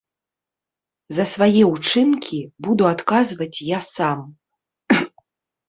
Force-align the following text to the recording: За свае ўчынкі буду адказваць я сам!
За 1.17 1.25
свае 1.33 1.61
ўчынкі 1.73 2.39
буду 2.69 2.83
адказваць 2.95 3.53
я 3.69 3.79
сам! 3.93 4.27